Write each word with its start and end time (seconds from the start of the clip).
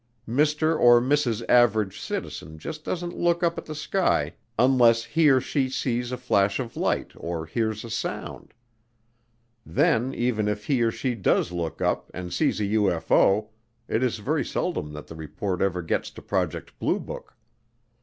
Mr. 0.27 0.79
or 0.79 0.99
Mrs. 0.99 1.43
Average 1.47 1.99
Citizen 2.01 2.57
just 2.57 2.83
doesn't 2.83 3.15
look 3.15 3.43
up 3.43 3.59
at 3.59 3.65
the 3.65 3.75
sky 3.75 4.33
unless 4.57 5.03
he 5.03 5.29
or 5.29 5.39
she 5.39 5.69
sees 5.69 6.11
a 6.11 6.17
flash 6.17 6.59
of 6.59 6.75
light 6.75 7.11
or 7.15 7.45
hears 7.45 7.83
a 7.83 7.89
sound. 7.91 8.55
Then 9.63 10.11
even 10.15 10.47
if 10.47 10.65
he 10.65 10.81
or 10.81 10.89
she 10.89 11.13
does 11.13 11.51
look 11.51 11.83
up 11.83 12.09
and 12.15 12.33
sees 12.33 12.59
a 12.59 12.63
UFO, 12.63 13.49
it 13.87 14.01
is 14.01 14.17
very 14.17 14.43
seldom 14.43 14.91
that 14.93 15.05
the 15.05 15.13
report 15.13 15.61
ever 15.61 15.83
gets 15.83 16.09
to 16.09 16.21
Project 16.23 16.79
Blue 16.79 16.99
Book. 16.99 17.37